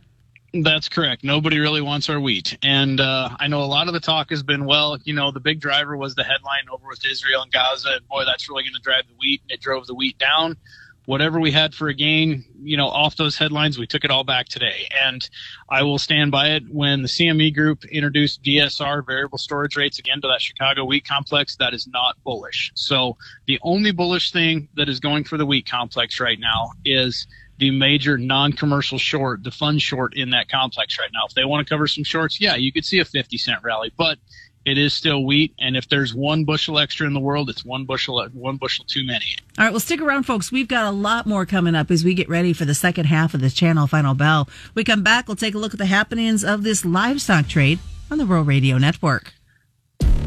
That's 0.54 0.88
correct. 0.88 1.24
Nobody 1.24 1.60
really 1.60 1.82
wants 1.82 2.10
our 2.10 2.20
wheat. 2.20 2.60
And 2.62 3.00
uh, 3.00 3.30
I 3.40 3.48
know 3.48 3.64
a 3.64 3.66
lot 3.66 3.88
of 3.88 3.94
the 3.94 4.00
talk 4.00 4.30
has 4.30 4.44
been, 4.44 4.66
well, 4.66 5.00
you 5.04 5.14
know, 5.14 5.32
the 5.32 5.40
big 5.40 5.60
driver 5.60 5.98
was 5.98 6.14
the 6.14 6.24
headline 6.24 6.70
over 6.72 6.88
with 6.88 7.04
Israel 7.04 7.42
and 7.42 7.52
Gaza. 7.52 7.94
And 7.94 8.08
boy, 8.08 8.24
that's 8.26 8.48
really 8.48 8.64
going 8.64 8.76
to 8.76 8.82
drive 8.82 9.08
the 9.08 9.16
wheat. 9.20 9.42
And 9.42 9.52
it 9.52 9.62
drove 9.62 9.88
the 9.88 9.96
wheat 9.96 10.20
down. 10.20 10.58
Whatever 11.06 11.40
we 11.40 11.52
had 11.52 11.74
for 11.74 11.90
a 11.90 11.94
gain, 11.94 12.46
you 12.62 12.78
know, 12.78 12.88
off 12.88 13.18
those 13.18 13.36
headlines, 13.36 13.80
we 13.80 13.88
took 13.88 14.06
it 14.06 14.12
all 14.12 14.24
back 14.24 14.48
today. 14.48 14.88
And 15.04 15.28
I 15.70 15.82
will 15.82 15.98
stand 15.98 16.32
by 16.32 16.52
it. 16.52 16.64
When 16.70 17.02
the 17.02 17.08
CME 17.08 17.56
group 17.56 17.84
introduced 17.86 18.44
VSR 18.44 19.06
variable 19.06 19.40
storage 19.40 19.76
rates, 19.76 19.98
again 19.98 20.22
to 20.22 20.28
that 20.28 20.42
Chicago 20.42 20.86
wheat 20.86 21.06
complex, 21.06 21.56
that 21.58 21.74
is 21.74 21.88
not 21.88 22.16
bullish. 22.24 22.72
So 22.76 23.18
the 23.48 23.60
only 23.64 23.92
bullish 23.92 24.32
thing 24.32 24.70
that 24.76 24.88
is 24.88 25.00
going 25.00 25.24
for 25.24 25.38
the 25.38 25.48
wheat 25.48 25.68
complex 25.68 26.20
right 26.20 26.40
now 26.40 26.74
is– 26.86 27.26
the 27.58 27.72
major 27.72 28.18
non-commercial 28.18 28.98
short, 28.98 29.44
the 29.44 29.52
fund 29.52 29.82
short 29.82 30.16
in 30.16 30.32
that 30.32 30.50
complex 30.50 30.98
right 31.00 31.10
now. 31.14 31.22
If 31.28 31.34
they 31.34 31.46
want 31.46 31.66
to 31.66 31.72
cover 31.72 31.88
some 31.88 32.04
shorts, 32.04 32.42
yeah, 32.42 32.56
you 32.56 32.72
could 32.72 32.86
see 32.86 33.00
a 33.00 33.06
50 33.06 33.38
cent 33.38 33.64
rally, 33.64 33.92
but 33.98 34.18
it 34.66 34.78
is 34.78 34.94
still 34.94 35.24
wheat. 35.26 35.54
And 35.60 35.76
if 35.76 35.90
there's 35.90 36.16
one 36.16 36.46
bushel 36.46 36.80
extra 36.80 37.06
in 37.06 37.14
the 37.14 37.20
world, 37.20 37.50
it's 37.50 37.66
one 37.66 37.86
bushel, 37.86 38.26
one 38.34 38.58
bushel 38.58 38.86
too 38.88 39.06
many. 39.06 39.26
All 39.58 39.66
right. 39.66 39.72
Well, 39.72 39.80
stick 39.80 40.02
around, 40.02 40.24
folks. 40.24 40.52
We've 40.52 40.68
got 40.68 40.86
a 40.86 40.92
lot 40.92 41.26
more 41.26 41.46
coming 41.46 41.76
up 41.76 41.92
as 41.92 42.04
we 42.04 42.14
get 42.14 42.30
ready 42.30 42.54
for 42.54 42.66
the 42.66 42.76
second 42.76 43.06
half 43.06 43.34
of 43.34 43.42
the 43.42 43.50
channel 43.50 43.88
final 43.88 44.14
bell. 44.14 44.50
We 44.74 44.84
come 44.84 45.04
back. 45.04 45.28
We'll 45.28 45.36
take 45.36 45.56
a 45.56 45.60
look 45.60 45.74
at 45.74 45.80
the 45.80 45.86
happenings 45.86 46.44
of 46.44 46.64
this 46.64 46.86
livestock 46.86 47.48
trade 47.48 47.80
on 48.10 48.18
the 48.18 48.26
Rural 48.26 48.46
Radio 48.46 48.78
Network. 48.78 49.34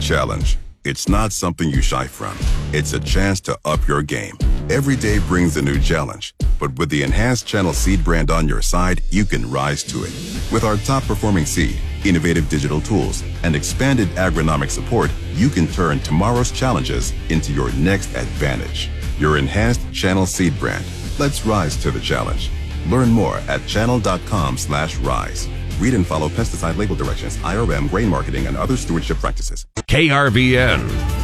Challenge. 0.01 0.59
It's 0.87 1.09
not 1.09 1.33
something 1.33 1.69
you 1.69 1.83
shy 1.83 2.07
from. 2.07 2.39
It's 2.73 2.93
a 2.93 3.01
chance 3.01 3.41
to 3.41 3.59
up 3.65 3.89
your 3.89 4.05
game. 4.05 4.39
Every 4.71 4.95
day 4.95 5.19
brings 5.19 5.57
a 5.57 5.63
new 5.63 5.81
challenge, 5.81 6.33
but 6.61 6.79
with 6.79 6.91
the 6.91 7.03
enhanced 7.03 7.45
Channel 7.45 7.73
Seed 7.73 8.05
brand 8.05 8.31
on 8.31 8.47
your 8.47 8.63
side, 8.63 9.01
you 9.11 9.25
can 9.25 9.51
rise 9.51 9.83
to 9.83 10.05
it. 10.05 10.15
With 10.53 10.63
our 10.63 10.77
top 10.77 11.03
performing 11.03 11.45
seed, 11.45 11.77
innovative 12.05 12.49
digital 12.49 12.81
tools, 12.81 13.25
and 13.43 13.57
expanded 13.57 14.07
agronomic 14.11 14.71
support, 14.71 15.11
you 15.33 15.49
can 15.49 15.67
turn 15.67 15.99
tomorrow's 15.99 16.53
challenges 16.53 17.13
into 17.31 17.53
your 17.53 17.73
next 17.73 18.15
advantage. 18.15 18.89
Your 19.19 19.39
enhanced 19.39 19.81
Channel 19.93 20.25
Seed 20.25 20.57
brand. 20.61 20.85
Let's 21.19 21.45
rise 21.45 21.77
to 21.79 21.91
the 21.91 21.99
challenge. 21.99 22.49
Learn 22.87 23.09
more 23.09 23.39
at 23.49 23.67
channel.com 23.67 24.57
slash 24.57 24.95
rise. 24.99 25.49
Read 25.79 25.95
and 25.95 26.07
follow 26.07 26.29
pesticide 26.29 26.77
label 26.77 26.97
directions, 26.97 27.37
IRM, 27.39 27.91
grain 27.91 28.09
marketing, 28.09 28.47
and 28.47 28.57
other 28.57 28.77
stewardship 28.77 29.19
practices. 29.19 29.67
KRVN. 29.77 31.17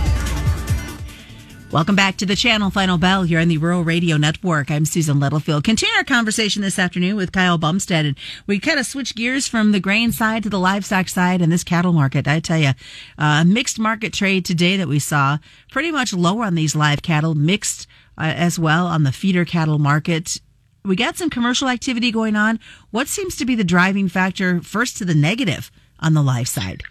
Welcome 1.73 1.97
back 1.97 2.19
to 2.19 2.27
the 2.27 2.37
channel 2.37 2.69
Final 2.69 2.99
Bell 2.99 3.23
here 3.23 3.41
on 3.41 3.49
the 3.49 3.57
Rural 3.57 3.83
Radio 3.83 4.19
Network. 4.19 4.71
I'm 4.71 4.85
Susan 4.85 5.19
Littlefield. 5.19 5.65
Continue 5.65 5.95
our 5.97 6.05
conversation 6.05 6.61
this 6.61 6.79
afternoon 6.79 7.17
with 7.17 7.33
Kyle 7.33 7.59
Bumsted. 7.59 8.09
And 8.09 8.19
we 8.47 8.59
kind 8.59 8.79
of 8.79 8.85
switch 8.85 9.15
gears 9.15 9.49
from 9.49 9.73
the 9.73 9.81
grain 9.81 10.13
side 10.13 10.43
to 10.43 10.51
the 10.51 10.59
livestock 10.59 11.09
side 11.09 11.41
and 11.41 11.51
this 11.51 11.65
cattle 11.65 11.95
market. 11.95 12.29
I 12.29 12.41
tell 12.41 12.59
you, 12.59 12.73
uh, 13.17 13.45
mixed 13.45 13.79
market 13.79 14.13
trade 14.13 14.45
today 14.45 14.77
that 14.77 14.87
we 14.87 14.99
saw 14.99 15.39
pretty 15.71 15.91
much 15.91 16.13
lower 16.13 16.45
on 16.45 16.57
these 16.57 16.77
live 16.77 17.01
cattle, 17.01 17.35
mixed 17.35 17.87
uh, 18.19 18.25
as 18.37 18.59
well 18.59 18.87
on 18.87 19.05
the 19.05 19.13
feeder 19.13 19.47
cattle 19.47 19.79
market 19.79 20.43
we 20.85 20.97
got 20.97 21.17
some 21.17 21.31
commercial 21.31 21.69
activity 21.69 22.11
going 22.11 22.37
on. 22.37 22.59
What 22.91 23.09
seems 23.09 23.37
to 23.37 23.45
be 23.45 23.55
the 23.55 23.65
driving 23.65 24.09
factor 24.09 24.61
first 24.61 24.97
to 24.99 25.05
the 25.05 25.15
negative 25.15 25.71
on 26.01 26.15
the 26.15 26.23
live 26.23 26.49
side? 26.49 26.83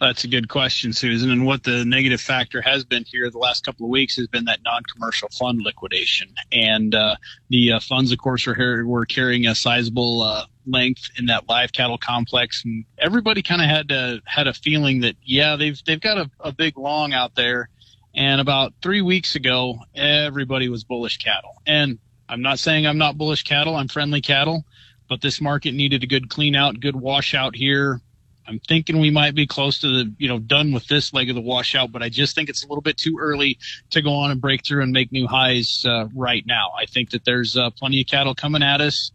That's 0.00 0.24
a 0.24 0.28
good 0.28 0.48
question, 0.48 0.92
Susan. 0.92 1.30
And 1.30 1.46
what 1.46 1.64
the 1.64 1.84
negative 1.84 2.20
factor 2.20 2.60
has 2.60 2.84
been 2.84 3.04
here 3.04 3.30
the 3.30 3.38
last 3.38 3.64
couple 3.64 3.86
of 3.86 3.90
weeks 3.90 4.16
has 4.16 4.26
been 4.26 4.44
that 4.44 4.60
non-commercial 4.62 5.30
fund 5.30 5.62
liquidation. 5.62 6.34
And 6.52 6.94
uh, 6.94 7.16
the 7.48 7.72
uh, 7.72 7.80
funds, 7.80 8.12
of 8.12 8.18
course, 8.18 8.46
were 8.46 9.06
carrying 9.06 9.46
a 9.46 9.54
sizable 9.54 10.22
uh, 10.22 10.44
length 10.66 11.08
in 11.18 11.26
that 11.26 11.48
live 11.48 11.72
cattle 11.72 11.96
complex, 11.96 12.62
and 12.64 12.84
everybody 12.98 13.42
kind 13.42 13.62
of 13.62 13.68
had 13.68 14.20
had 14.26 14.46
a 14.46 14.52
feeling 14.52 15.00
that 15.00 15.16
yeah, 15.22 15.56
they've 15.56 15.80
they've 15.86 16.00
got 16.00 16.18
a, 16.18 16.30
a 16.40 16.52
big 16.52 16.76
long 16.76 17.14
out 17.14 17.34
there. 17.34 17.70
And 18.14 18.40
about 18.40 18.72
three 18.82 19.02
weeks 19.02 19.34
ago, 19.34 19.78
everybody 19.94 20.68
was 20.70 20.84
bullish 20.84 21.18
cattle. 21.18 21.62
And 21.66 21.98
I'm 22.28 22.42
not 22.42 22.58
saying 22.58 22.86
I'm 22.86 22.98
not 22.98 23.18
bullish 23.18 23.44
cattle. 23.44 23.76
I'm 23.76 23.88
friendly 23.88 24.20
cattle, 24.20 24.64
but 25.08 25.20
this 25.20 25.40
market 25.40 25.74
needed 25.74 26.02
a 26.02 26.06
good 26.06 26.28
clean 26.28 26.54
out, 26.54 26.80
good 26.80 26.96
washout 26.96 27.54
here. 27.54 28.00
I'm 28.48 28.60
thinking 28.60 29.00
we 29.00 29.10
might 29.10 29.34
be 29.34 29.46
close 29.46 29.80
to 29.80 29.88
the, 29.88 30.14
you 30.18 30.28
know, 30.28 30.38
done 30.38 30.72
with 30.72 30.86
this 30.86 31.12
leg 31.12 31.28
of 31.28 31.34
the 31.34 31.42
washout, 31.42 31.90
but 31.90 32.02
I 32.02 32.08
just 32.08 32.34
think 32.34 32.48
it's 32.48 32.64
a 32.64 32.68
little 32.68 32.82
bit 32.82 32.96
too 32.96 33.16
early 33.18 33.58
to 33.90 34.02
go 34.02 34.12
on 34.12 34.30
and 34.30 34.40
break 34.40 34.64
through 34.64 34.82
and 34.82 34.92
make 34.92 35.10
new 35.10 35.26
highs 35.26 35.84
uh, 35.84 36.06
right 36.14 36.44
now. 36.46 36.70
I 36.78 36.86
think 36.86 37.10
that 37.10 37.24
there's 37.24 37.56
uh, 37.56 37.70
plenty 37.70 38.00
of 38.00 38.06
cattle 38.06 38.34
coming 38.34 38.62
at 38.62 38.80
us. 38.80 39.10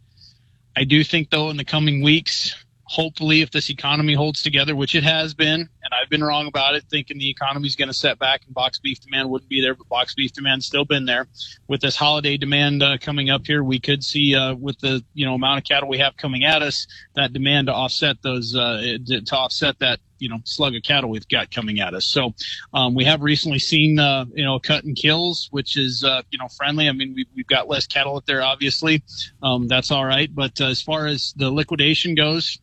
I 0.76 0.84
do 0.84 1.02
think, 1.02 1.30
though, 1.30 1.50
in 1.50 1.56
the 1.56 1.64
coming 1.64 2.02
weeks, 2.02 2.54
hopefully, 2.92 3.40
if 3.40 3.50
this 3.50 3.70
economy 3.70 4.12
holds 4.12 4.42
together, 4.42 4.76
which 4.76 4.94
it 4.94 5.02
has 5.02 5.32
been, 5.32 5.60
and 5.60 5.94
I've 6.00 6.10
been 6.10 6.22
wrong 6.22 6.46
about 6.46 6.74
it, 6.74 6.84
thinking 6.90 7.16
the 7.18 7.30
economy 7.30 7.66
is 7.66 7.74
going 7.74 7.88
to 7.88 7.94
set 7.94 8.18
back 8.18 8.42
and 8.44 8.54
box 8.54 8.78
beef 8.78 9.00
demand 9.00 9.30
wouldn't 9.30 9.48
be 9.48 9.62
there, 9.62 9.74
but 9.74 9.88
box 9.88 10.14
beef 10.14 10.32
demand's 10.32 10.66
still 10.66 10.84
been 10.84 11.06
there. 11.06 11.26
With 11.68 11.80
this 11.80 11.96
holiday 11.96 12.36
demand 12.36 12.82
uh, 12.82 12.98
coming 13.00 13.30
up 13.30 13.46
here, 13.46 13.64
we 13.64 13.80
could 13.80 14.04
see 14.04 14.34
uh, 14.34 14.54
with 14.54 14.78
the 14.80 15.02
you 15.14 15.24
know 15.24 15.34
amount 15.34 15.58
of 15.58 15.64
cattle 15.64 15.88
we 15.88 15.98
have 15.98 16.18
coming 16.18 16.44
at 16.44 16.60
us, 16.60 16.86
that 17.14 17.32
demand 17.32 17.68
to 17.68 17.72
offset 17.72 18.20
those 18.22 18.54
uh, 18.54 18.98
to 19.06 19.36
offset 19.36 19.78
that 19.78 19.98
you 20.18 20.28
know 20.28 20.38
slug 20.44 20.76
of 20.76 20.82
cattle 20.82 21.08
we've 21.08 21.26
got 21.28 21.50
coming 21.50 21.80
at 21.80 21.94
us. 21.94 22.04
So 22.04 22.34
um, 22.74 22.94
we 22.94 23.04
have 23.04 23.22
recently 23.22 23.58
seen 23.58 23.98
uh, 23.98 24.26
you 24.34 24.44
know 24.44 24.58
cut 24.58 24.84
and 24.84 24.94
kills, 24.94 25.48
which 25.50 25.78
is 25.78 26.04
uh, 26.04 26.20
you 26.30 26.38
know 26.38 26.48
friendly. 26.48 26.90
I 26.90 26.92
mean 26.92 27.14
we, 27.14 27.26
we've 27.34 27.46
got 27.46 27.68
less 27.68 27.86
cattle 27.86 28.16
out 28.16 28.26
there, 28.26 28.42
obviously. 28.42 29.02
Um, 29.42 29.66
that's 29.66 29.90
all 29.90 30.04
right. 30.04 30.32
But 30.32 30.60
uh, 30.60 30.66
as 30.66 30.82
far 30.82 31.06
as 31.06 31.32
the 31.38 31.50
liquidation 31.50 32.14
goes, 32.14 32.58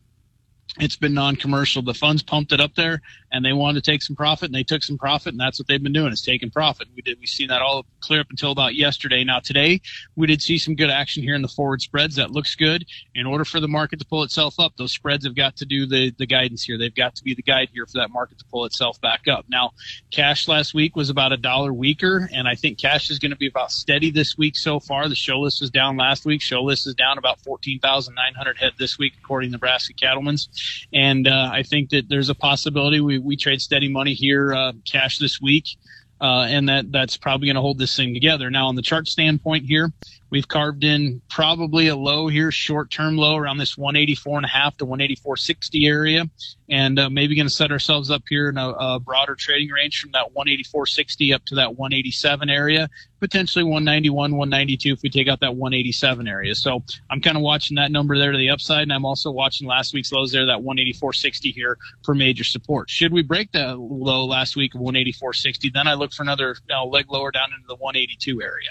it's 0.78 0.96
been 0.96 1.14
non-commercial. 1.14 1.82
The 1.82 1.94
funds 1.94 2.22
pumped 2.22 2.52
it 2.52 2.60
up 2.60 2.74
there, 2.74 3.02
and 3.32 3.44
they 3.44 3.52
wanted 3.52 3.82
to 3.82 3.90
take 3.90 4.02
some 4.02 4.16
profit, 4.16 4.46
and 4.46 4.54
they 4.54 4.62
took 4.62 4.82
some 4.82 4.98
profit, 4.98 5.32
and 5.32 5.40
that's 5.40 5.58
what 5.58 5.66
they've 5.66 5.82
been 5.82 5.92
doing 5.92 6.12
is 6.12 6.22
taking 6.22 6.50
profit. 6.50 6.88
We 6.94 7.02
did 7.02 7.18
we 7.18 7.26
seen 7.26 7.48
that 7.48 7.62
all 7.62 7.86
clear 8.00 8.20
up 8.20 8.30
until 8.30 8.52
about 8.52 8.74
yesterday. 8.74 9.24
Now 9.24 9.40
today 9.40 9.80
we 10.16 10.26
did 10.26 10.42
see 10.42 10.58
some 10.58 10.74
good 10.74 10.90
action 10.90 11.22
here 11.22 11.34
in 11.34 11.42
the 11.42 11.48
forward 11.48 11.82
spreads. 11.82 12.16
That 12.16 12.30
looks 12.30 12.54
good. 12.54 12.84
In 13.14 13.26
order 13.26 13.44
for 13.44 13.60
the 13.60 13.68
market 13.68 13.98
to 14.00 14.06
pull 14.06 14.22
itself 14.22 14.60
up, 14.60 14.76
those 14.76 14.92
spreads 14.92 15.24
have 15.24 15.34
got 15.34 15.56
to 15.56 15.64
do 15.64 15.86
the 15.86 16.12
the 16.18 16.26
guidance 16.26 16.62
here. 16.62 16.78
They've 16.78 16.94
got 16.94 17.16
to 17.16 17.24
be 17.24 17.34
the 17.34 17.42
guide 17.42 17.68
here 17.72 17.86
for 17.86 17.98
that 17.98 18.10
market 18.10 18.38
to 18.38 18.44
pull 18.44 18.64
itself 18.64 19.00
back 19.00 19.28
up. 19.28 19.46
Now, 19.48 19.72
cash 20.10 20.48
last 20.48 20.74
week 20.74 20.96
was 20.96 21.10
about 21.10 21.32
a 21.32 21.36
dollar 21.36 21.72
weaker, 21.72 22.28
and 22.32 22.46
I 22.46 22.54
think 22.54 22.78
cash 22.78 23.10
is 23.10 23.18
going 23.18 23.32
to 23.32 23.36
be 23.36 23.48
about 23.48 23.72
steady 23.72 24.10
this 24.10 24.38
week 24.38 24.56
so 24.56 24.78
far. 24.78 25.08
The 25.08 25.14
show 25.14 25.40
list 25.40 25.60
was 25.60 25.70
down 25.70 25.96
last 25.96 26.24
week. 26.24 26.42
Show 26.42 26.62
list 26.62 26.86
is 26.86 26.94
down 26.94 27.18
about 27.18 27.40
fourteen 27.40 27.80
thousand 27.80 28.14
nine 28.14 28.34
hundred 28.34 28.58
head 28.58 28.72
this 28.78 28.98
week, 28.98 29.14
according 29.18 29.50
to 29.50 29.52
Nebraska 29.52 29.94
Cattlemen's. 29.94 30.48
And 30.92 31.26
uh, 31.26 31.50
I 31.52 31.62
think 31.62 31.90
that 31.90 32.08
there's 32.08 32.28
a 32.28 32.34
possibility 32.34 33.00
we, 33.00 33.18
we 33.18 33.36
trade 33.36 33.60
steady 33.60 33.88
money 33.88 34.14
here, 34.14 34.54
uh, 34.54 34.72
cash 34.84 35.18
this 35.18 35.40
week. 35.40 35.76
Uh, 36.20 36.46
and 36.50 36.68
that 36.68 36.92
that's 36.92 37.16
probably 37.16 37.46
going 37.46 37.54
to 37.54 37.62
hold 37.62 37.78
this 37.78 37.96
thing 37.96 38.12
together. 38.12 38.50
Now, 38.50 38.66
on 38.68 38.76
the 38.76 38.82
chart 38.82 39.08
standpoint 39.08 39.64
here, 39.64 39.90
We've 40.30 40.46
carved 40.46 40.84
in 40.84 41.20
probably 41.28 41.88
a 41.88 41.96
low 41.96 42.28
here, 42.28 42.52
short 42.52 42.90
term 42.90 43.16
low 43.16 43.36
around 43.36 43.58
this 43.58 43.76
184 43.76 44.38
and 44.38 44.46
a 44.46 44.48
half 44.48 44.76
to 44.76 44.86
184.60 44.86 45.88
area, 45.88 46.30
and 46.68 47.00
uh, 47.00 47.10
maybe 47.10 47.34
going 47.34 47.48
to 47.48 47.52
set 47.52 47.72
ourselves 47.72 48.12
up 48.12 48.22
here 48.28 48.48
in 48.48 48.56
a, 48.56 48.70
a 48.70 49.00
broader 49.00 49.34
trading 49.34 49.70
range 49.70 50.00
from 50.00 50.12
that 50.12 50.26
184.60 50.36 51.34
up 51.34 51.44
to 51.46 51.56
that 51.56 51.76
187 51.76 52.48
area, 52.48 52.88
potentially 53.18 53.64
191, 53.64 54.30
192 54.36 54.92
if 54.92 55.02
we 55.02 55.10
take 55.10 55.26
out 55.26 55.40
that 55.40 55.56
187 55.56 56.28
area. 56.28 56.54
So 56.54 56.84
I'm 57.10 57.20
kind 57.20 57.36
of 57.36 57.42
watching 57.42 57.74
that 57.74 57.90
number 57.90 58.16
there 58.16 58.30
to 58.30 58.38
the 58.38 58.50
upside, 58.50 58.82
and 58.82 58.92
I'm 58.92 59.04
also 59.04 59.32
watching 59.32 59.66
last 59.66 59.92
week's 59.92 60.12
lows 60.12 60.30
there, 60.30 60.46
that 60.46 60.60
184.60 60.60 61.52
here 61.52 61.76
for 62.04 62.14
major 62.14 62.44
support. 62.44 62.88
Should 62.88 63.12
we 63.12 63.22
break 63.22 63.50
that 63.52 63.80
low 63.80 64.26
last 64.26 64.54
week 64.54 64.76
of 64.76 64.80
184.60, 64.80 65.72
then 65.72 65.88
I 65.88 65.94
look 65.94 66.12
for 66.12 66.22
another 66.22 66.54
know, 66.68 66.86
leg 66.86 67.06
lower 67.10 67.32
down 67.32 67.48
into 67.52 67.66
the 67.66 67.74
182 67.74 68.40
area. 68.40 68.70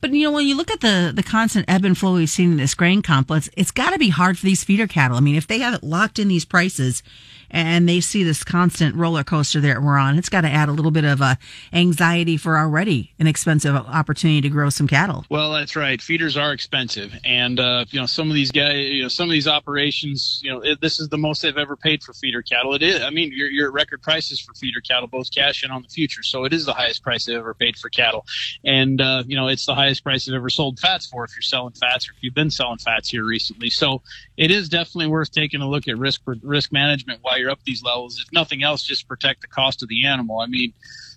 But 0.00 0.12
you 0.12 0.24
know, 0.24 0.32
when 0.32 0.46
you 0.46 0.56
look 0.56 0.70
at 0.70 0.80
the 0.80 1.12
the 1.14 1.22
constant 1.22 1.64
ebb 1.68 1.84
and 1.84 1.96
flow 1.96 2.14
we've 2.14 2.30
seen 2.30 2.52
in 2.52 2.56
this 2.56 2.74
grain 2.74 3.02
complex, 3.02 3.50
it's 3.56 3.70
got 3.70 3.90
to 3.90 3.98
be 3.98 4.10
hard 4.10 4.38
for 4.38 4.46
these 4.46 4.64
feeder 4.64 4.86
cattle. 4.86 5.16
I 5.16 5.20
mean, 5.20 5.34
if 5.34 5.46
they 5.46 5.58
have 5.58 5.74
it 5.74 5.82
locked 5.82 6.18
in 6.18 6.28
these 6.28 6.44
prices 6.44 7.02
and 7.50 7.88
they 7.88 8.00
see 8.00 8.22
this 8.22 8.44
constant 8.44 8.94
roller 8.94 9.24
coaster 9.24 9.60
that 9.60 9.82
we're 9.82 9.96
on, 9.96 10.18
it's 10.18 10.28
got 10.28 10.42
to 10.42 10.48
add 10.48 10.68
a 10.68 10.72
little 10.72 10.90
bit 10.90 11.04
of 11.04 11.22
uh, 11.22 11.36
anxiety 11.72 12.36
for 12.36 12.58
already 12.58 13.12
an 13.18 13.26
expensive 13.26 13.74
opportunity 13.74 14.40
to 14.40 14.48
grow 14.48 14.70
some 14.70 14.86
cattle. 14.86 15.24
Well, 15.28 15.52
that's 15.52 15.76
right. 15.76 16.00
Feeders 16.00 16.36
are 16.36 16.52
expensive, 16.52 17.12
and 17.24 17.58
uh, 17.58 17.84
you 17.90 18.00
know 18.00 18.06
some 18.06 18.28
of 18.28 18.34
these 18.34 18.50
guys, 18.50 18.76
you 18.76 19.02
know 19.02 19.08
some 19.08 19.28
of 19.28 19.32
these 19.32 19.48
operations, 19.48 20.40
you 20.42 20.52
know 20.52 20.60
it, 20.60 20.80
this 20.80 21.00
is 21.00 21.08
the 21.08 21.18
most 21.18 21.42
they've 21.42 21.56
ever 21.56 21.76
paid 21.76 22.02
for 22.02 22.12
feeder 22.12 22.42
cattle. 22.42 22.74
It 22.74 22.82
is. 22.82 23.02
I 23.02 23.10
mean, 23.10 23.32
you're, 23.34 23.50
you're 23.50 23.68
at 23.68 23.72
record 23.72 24.02
prices 24.02 24.40
for 24.40 24.54
feeder 24.54 24.80
cattle, 24.80 25.08
both 25.08 25.32
cash 25.32 25.62
and 25.62 25.72
on 25.72 25.82
the 25.82 25.88
future. 25.88 26.22
So 26.22 26.44
it 26.44 26.52
is 26.52 26.66
the 26.66 26.74
highest 26.74 27.02
price 27.02 27.24
they've 27.24 27.36
ever 27.36 27.54
paid 27.54 27.76
for 27.76 27.88
cattle, 27.88 28.26
and 28.64 29.00
uh, 29.00 29.24
you 29.26 29.36
know 29.36 29.48
it's 29.48 29.66
the 29.66 29.74
highest 29.74 30.04
price 30.04 30.26
they've 30.26 30.34
ever 30.34 30.50
sold 30.50 30.78
fats 30.78 31.06
for 31.06 31.24
if 31.24 31.34
you're 31.34 31.42
selling 31.42 31.72
fats 31.72 32.08
or 32.08 32.12
if 32.12 32.22
you've 32.22 32.34
been 32.34 32.50
selling 32.50 32.78
fats 32.78 33.08
here 33.08 33.24
recently. 33.24 33.70
So 33.70 34.02
it 34.38 34.52
is 34.52 34.68
definitely 34.68 35.08
worth 35.08 35.32
taking 35.32 35.60
a 35.60 35.68
look 35.68 35.88
at 35.88 35.98
risk 35.98 36.22
risk 36.42 36.72
management 36.72 37.18
while 37.22 37.38
you're 37.38 37.50
up 37.50 37.58
these 37.64 37.82
levels. 37.82 38.22
If 38.24 38.32
nothing 38.32 38.62
else, 38.62 38.84
just 38.84 39.08
protect 39.08 39.42
the 39.42 39.48
cost 39.48 39.82
of 39.82 39.88
the 39.88 40.06
animal. 40.06 40.38
I 40.38 40.46
mean, 40.46 40.72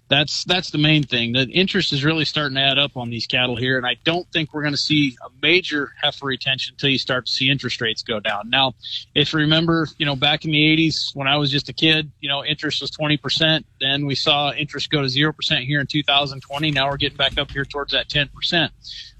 that's 0.09 0.43
that's 0.43 0.71
the 0.71 0.79
main 0.79 1.03
thing. 1.03 1.31
The 1.31 1.43
interest 1.43 1.93
is 1.93 2.03
really 2.03 2.25
starting 2.25 2.55
to 2.55 2.61
add 2.61 2.79
up 2.79 2.97
on 2.97 3.11
these 3.11 3.27
cattle 3.27 3.55
here, 3.55 3.77
and 3.77 3.85
I 3.85 3.95
don't 4.03 4.27
think 4.33 4.53
we're 4.53 4.63
going 4.63 4.73
to 4.73 4.77
see 4.77 5.15
a 5.23 5.29
major 5.39 5.93
heifer 6.01 6.25
retention 6.25 6.73
until 6.73 6.89
you 6.89 6.97
start 6.97 7.27
to 7.27 7.31
see 7.31 7.49
interest 7.49 7.79
rates 7.79 8.01
go 8.01 8.19
down. 8.19 8.49
Now, 8.49 8.73
if 9.13 9.33
you 9.33 9.39
remember, 9.39 9.87
you 9.99 10.05
know, 10.07 10.15
back 10.15 10.43
in 10.43 10.51
the 10.51 10.75
80s 10.75 11.15
when 11.15 11.27
I 11.27 11.37
was 11.37 11.51
just 11.51 11.69
a 11.69 11.73
kid, 11.73 12.11
you 12.21 12.27
know, 12.27 12.43
interest 12.43 12.81
was 12.81 12.89
20%. 12.89 13.63
Then 13.79 14.07
we 14.07 14.15
saw 14.15 14.51
interest 14.51 14.89
go 14.89 15.01
to 15.01 15.07
0% 15.07 15.65
here 15.65 15.79
in 15.79 15.87
2020. 15.87 16.71
Now 16.71 16.89
we're 16.89 16.97
getting 16.97 17.17
back 17.17 17.37
up 17.37 17.51
here 17.51 17.65
towards 17.65 17.93
that 17.93 18.09
10%. 18.09 18.69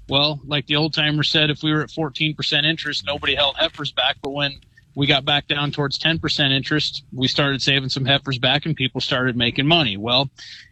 Well, 0.08 0.40
like 0.44 0.66
the 0.66 0.76
old 0.76 0.94
timer 0.94 1.22
said, 1.22 1.50
if 1.50 1.62
we 1.62 1.72
were 1.72 1.82
at 1.82 1.90
14% 1.90 2.64
interest, 2.64 3.04
nobody 3.06 3.34
held 3.34 3.56
heifers 3.56 3.92
back. 3.92 4.16
But 4.22 4.30
when 4.30 4.60
we 4.94 5.06
got 5.06 5.24
back 5.24 5.46
down 5.46 5.70
towards 5.70 5.98
10% 5.98 6.50
interest, 6.50 7.04
we 7.12 7.28
started 7.28 7.62
saving 7.62 7.88
some 7.88 8.04
heifers 8.04 8.38
back 8.38 8.66
and 8.66 8.76
people 8.76 9.00
started 9.00 9.36
making 9.36 9.66
money. 9.66 9.96
Well, 9.96 10.28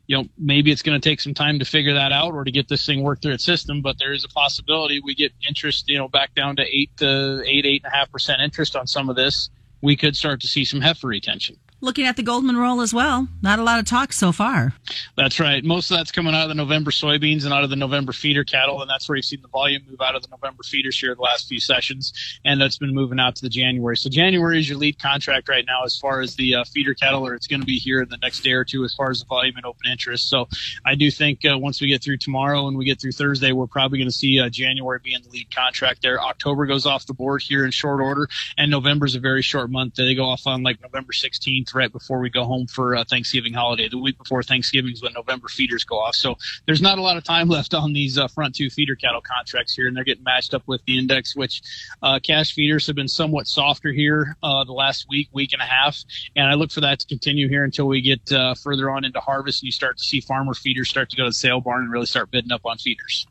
you 0.07 0.17
know, 0.17 0.25
maybe 0.37 0.71
it's 0.71 0.83
going 0.83 1.01
to 1.01 1.09
take 1.09 1.21
some 1.21 1.35
time 1.35 1.59
to 1.61 1.65
figure 1.65 1.95
that 1.95 2.13
out 2.13 2.35
or 2.35 2.45
to 2.45 2.51
get 2.51 2.69
this 2.69 2.85
thing 2.85 3.03
worked 3.03 3.23
through 3.23 3.35
its 3.35 3.45
system, 3.45 3.81
but 3.81 3.99
there 3.99 4.13
is 4.13 4.25
a 4.25 4.29
possibility 4.29 5.01
we 5.01 5.15
get 5.15 5.33
interest, 5.49 5.89
you 5.89 5.97
know, 5.97 6.09
back 6.09 6.35
down 6.35 6.57
to 6.57 6.63
eight 6.63 6.91
to 6.99 7.43
eight, 7.47 7.65
eight 7.65 7.83
and 7.85 7.93
a 7.93 7.97
half 7.97 8.11
percent 8.11 8.43
interest 8.43 8.77
on 8.77 8.87
some 8.87 9.09
of 9.09 9.17
this. 9.17 9.49
We 9.81 9.97
could 9.97 10.17
start 10.17 10.41
to 10.41 10.49
see 10.49 10.65
some 10.65 10.81
heifer 10.81 11.07
retention 11.07 11.57
looking 11.81 12.07
at 12.07 12.17
the 12.17 12.23
Goldman 12.23 12.57
roll 12.57 12.81
as 12.81 12.93
well. 12.93 13.29
Not 13.43 13.59
a 13.59 13.63
lot 13.63 13.79
of 13.79 13.87
talk 13.87 14.13
so 14.13 14.33
far. 14.33 14.75
That's 15.17 15.41
right. 15.41 15.65
Most 15.65 15.91
of 15.91 15.97
that's 15.97 16.13
coming 16.13 16.35
out 16.35 16.43
of 16.43 16.49
the 16.49 16.55
November 16.55 16.91
soybeans 16.91 17.45
and 17.45 17.53
out 17.53 17.65
of 17.65 17.71
the 17.71 17.77
November 17.77 18.13
feeder 18.13 18.45
cattle, 18.45 18.81
and 18.81 18.91
that's 18.91 19.09
where 19.09 19.17
you've 19.17 19.25
seen 19.25 19.43
the 19.43 19.49
volume 19.49 19.83
move 19.89 20.01
out 20.01 20.15
of 20.15 20.23
the 20.23 20.29
November 20.29 20.63
feeders 20.63 20.99
here 20.99 21.15
the 21.15 21.23
last 21.23 21.49
few 21.49 21.61
sessions, 21.61 22.13
and 22.45 22.61
that's 22.61 22.79
been 22.79 22.95
moving 22.95 23.19
out 23.19 23.37
to 23.37 23.43
the 23.43 23.49
January. 23.49 23.97
So 23.97 24.11
January 24.11 24.59
is 24.59 24.69
your 24.69 24.79
lead 24.79 24.99
contract 24.99 25.49
right 25.49 25.65
now 25.67 25.85
as 25.85 25.99
far 25.99 26.21
as 26.21 26.35
the 26.37 26.57
uh, 26.57 26.65
feeder 26.65 26.95
cattle, 26.95 27.27
or 27.27 27.35
it's 27.35 27.47
going 27.47 27.61
to 27.61 27.67
be 27.67 27.79
here 27.79 28.03
in 28.03 28.09
the 28.09 28.19
next 28.19 28.41
day 28.41 28.53
or 28.53 28.65
two 28.65 28.85
as 28.85 28.95
far 28.95 29.11
as 29.11 29.21
the 29.21 29.27
volume 29.27 29.57
and 29.57 29.65
open 29.65 29.91
interest. 29.91 30.29
So 30.29 30.49
I 30.85 30.95
do 30.95 31.11
think 31.11 31.45
uh, 31.45 31.59
once 31.59 31.81
we 31.81 31.89
get 31.89 32.03
through 32.03 32.19
tomorrow 32.19 32.69
and 32.69 32.77
we 32.77 32.85
get 32.85 33.01
through 33.01 33.13
Thursday, 33.13 33.53
we're 33.53 33.67
probably 33.67 33.99
going 33.99 34.09
to 34.09 34.17
see 34.17 34.41
uh, 34.41 34.49
January 34.49 35.01
being 35.03 35.23
the 35.23 35.31
lead 35.31 35.55
contract 35.55 36.03
there. 36.03 36.21
October 36.21 36.67
goes 36.67 36.87
off 36.87 37.07
the 37.07 37.15
board 37.15 37.43
here 37.43 37.65
in 37.65 37.71
short 37.71 38.01
order, 38.01 38.29
and 38.59 38.71
November 38.71 39.07
is 39.07 39.15
a 39.15 39.21
very 39.21 39.43
short 39.43 39.71
month. 39.71 39.95
They 39.95 40.15
go 40.15 40.25
off 40.25 40.47
on 40.47 40.63
like 40.63 40.81
November 40.83 41.13
16th, 41.13 41.70
right 41.75 41.93
before 41.93 42.21
we 42.21 42.31
go 42.31 42.45
home 42.45 42.67
for 42.67 42.97
uh, 42.97 43.05
Thanksgiving 43.05 43.53
holiday. 43.53 43.89
The 43.89 43.99
week 43.99 44.19
before 44.19 44.43
Thanksgiving 44.43 44.93
is 44.93 45.03
when 45.03 45.13
November 45.13 45.49
feeders 45.49 45.85
go 45.85 45.99
off. 45.99 46.15
So 46.15 46.37
there's 46.67 46.83
not 46.83 46.99
a 46.99 47.03
lot 47.03 47.17
of 47.17 47.25
time 47.25 47.49
left 47.57 47.75
on 47.75 47.93
these 47.93 48.19
uh, 48.19 48.29
front 48.29 48.55
two 48.55 48.71
feeder 48.71 48.95
cattle 48.95 49.21
contracts 49.21 49.75
here, 49.75 49.87
and 49.87 49.97
they're 49.97 50.05
getting 50.05 50.25
matched 50.25 50.55
up 50.55 50.63
with 50.67 50.83
the 50.87 50.99
index, 50.99 51.37
which 51.37 51.63
uh, 52.03 52.19
cash 52.23 52.55
feeders 52.55 52.87
have 52.87 52.97
been 52.97 53.09
somewhat 53.09 53.47
softer 53.47 53.93
here 53.93 54.37
uh, 54.43 54.65
the 54.65 54.73
last 54.73 55.07
week, 55.09 55.29
week 55.33 55.53
and 55.53 55.63
a 55.63 55.67
half. 55.67 55.99
And 56.37 56.47
I 56.47 56.55
look 56.55 56.71
for 56.71 56.81
that 56.81 57.01
to 57.01 57.07
continue 57.07 57.49
here 57.49 57.65
until 57.65 57.87
we 57.87 58.01
get 58.01 58.33
uh, 58.33 58.55
further 58.55 58.91
on 58.91 59.05
into 59.05 59.21
harvest 59.21 59.63
and 59.63 59.67
you 59.67 59.73
start 59.73 59.99
to 59.99 60.05
see 60.05 60.21
farmer 60.21 60.55
feeders 60.55 60.89
start 60.89 61.11
to 61.11 61.17
go 61.17 61.25
to 61.25 61.31
the 61.31 61.35
sale 61.35 61.61
barn 61.61 61.83
and 61.83 61.93
really 61.93 62.07
start 62.07 62.31
bidding 62.31 62.53
up 62.53 62.63
on 62.65 62.79
feeders. 62.79 63.27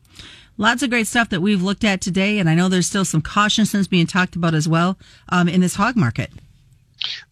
Lots 0.56 0.82
of 0.82 0.90
great 0.90 1.06
stuff 1.06 1.30
that 1.30 1.40
we've 1.40 1.62
looked 1.62 1.84
at 1.84 2.02
today, 2.02 2.38
and 2.38 2.50
I 2.50 2.54
know 2.54 2.68
there's 2.68 2.86
still 2.86 3.06
some 3.06 3.22
caution 3.22 3.64
being 3.88 4.06
talked 4.06 4.36
about 4.36 4.52
as 4.52 4.68
well 4.68 4.98
um, 5.30 5.48
in 5.48 5.62
this 5.62 5.76
hog 5.76 5.96
market. 5.96 6.30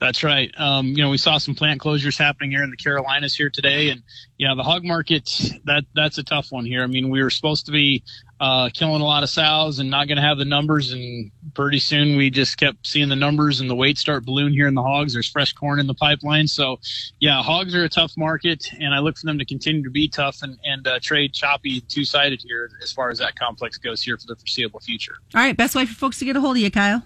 That's 0.01 0.23
right. 0.23 0.53
Um, 0.57 0.89
you 0.89 1.03
know, 1.03 1.11
we 1.11 1.19
saw 1.19 1.39
some 1.39 1.55
plant 1.57 1.81
closures 1.81 2.17
happening 2.17 2.53
here 2.53 2.63
in 2.63 2.71
the 2.71 2.77
Carolinas 2.77 3.35
here 3.35 3.51
today, 3.51 3.91
and 3.91 4.03
yeah, 4.37 4.55
the 4.55 4.63
hog 4.63 4.85
market 4.85 5.29
that 5.65 5.85
that's 5.95 6.19
a 6.19 6.23
tough 6.23 6.53
one 6.53 6.65
here. 6.65 6.85
I 6.85 6.87
mean, 6.87 7.11
we 7.11 7.21
were 7.21 7.31
supposed 7.31 7.67
to 7.67 7.73
be 7.73 8.05
uh, 8.39 8.71
killing 8.73 9.03
a 9.03 9.05
lot 9.05 9.25
of 9.25 9.29
sows 9.29 9.81
and 9.81 9.91
not 9.91 10.07
going 10.07 10.17
to 10.17 10.23
have 10.23 10.39
the 10.39 10.45
numbers, 10.45 10.93
and 10.93 11.33
pretty 11.55 11.81
soon 11.81 12.17
we 12.17 12.31
just 12.31 12.59
kept 12.59 12.87
seeing 12.87 13.09
the 13.09 13.17
numbers 13.17 13.61
and 13.61 13.69
the 13.69 13.75
weight 13.75 13.99
start 13.99 14.25
balloon 14.25 14.53
here 14.53 14.69
in 14.69 14.75
the 14.75 14.83
hogs. 14.83 15.15
There's 15.15 15.29
fresh 15.29 15.53
corn 15.53 15.81
in 15.81 15.89
the 15.89 15.95
pipeline, 15.95 16.47
so 16.47 16.79
yeah, 17.19 17.43
hogs 17.43 17.75
are 17.75 17.83
a 17.83 17.89
tough 17.89 18.13
market, 18.17 18.71
and 18.79 18.95
I 18.95 19.01
look 19.01 19.19
for 19.19 19.27
them 19.27 19.39
to 19.41 19.45
continue 19.45 19.83
to 19.83 19.91
be 19.91 20.09
tough 20.09 20.43
and 20.43 20.59
and 20.65 20.87
uh, 20.87 21.01
trade 21.03 21.33
choppy, 21.33 21.81
two 21.81 22.05
sided 22.05 22.41
here 22.47 22.71
as 22.85 22.93
far 22.93 23.11
as 23.11 23.19
that 23.19 23.37
complex 23.37 23.79
goes 23.79 24.01
here 24.01 24.17
for 24.17 24.29
the 24.29 24.37
foreseeable 24.37 24.79
future. 24.79 25.17
All 25.35 25.41
right, 25.41 25.57
best 25.57 25.75
way 25.75 25.87
for 25.87 25.95
folks 25.95 26.21
to 26.21 26.25
get 26.25 26.37
a 26.37 26.41
hold 26.41 26.57
of 26.57 26.63
you, 26.63 26.71
Kyle. 26.71 27.03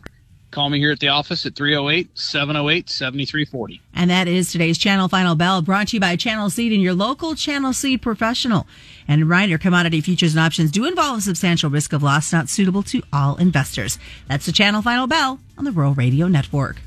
Call 0.52 0.68
me 0.68 0.78
here 0.78 0.92
at 0.92 1.00
the 1.00 1.08
office 1.08 1.46
at 1.46 1.56
308 1.56 2.10
708 2.12 2.90
7340. 2.90 3.80
And 3.94 4.10
that 4.10 4.28
is 4.28 4.52
today's 4.52 4.76
Channel 4.76 5.08
Final 5.08 5.34
Bell 5.34 5.62
brought 5.62 5.88
to 5.88 5.96
you 5.96 6.00
by 6.00 6.14
Channel 6.14 6.50
Seed 6.50 6.72
and 6.72 6.82
your 6.82 6.92
local 6.92 7.34
Channel 7.34 7.72
Seed 7.72 8.02
professional. 8.02 8.66
And 9.08 9.22
reminder 9.22 9.56
commodity 9.56 10.02
futures 10.02 10.34
and 10.34 10.40
options 10.40 10.70
do 10.70 10.84
involve 10.84 11.18
a 11.18 11.20
substantial 11.22 11.70
risk 11.70 11.94
of 11.94 12.02
loss 12.02 12.34
not 12.34 12.50
suitable 12.50 12.82
to 12.84 13.02
all 13.14 13.36
investors. 13.36 13.98
That's 14.28 14.44
the 14.44 14.52
Channel 14.52 14.82
Final 14.82 15.06
Bell 15.06 15.40
on 15.56 15.64
the 15.64 15.72
Rural 15.72 15.94
Radio 15.94 16.28
Network. 16.28 16.82